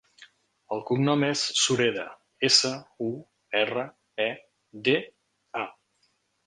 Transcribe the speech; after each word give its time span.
El 0.75 0.79
cognom 0.89 1.25
és 1.27 1.43
Sureda: 1.65 2.05
essa, 2.51 2.73
u, 3.11 3.11
erra, 3.63 3.85
e, 4.29 4.31
de, 4.89 4.99
a. 5.65 5.69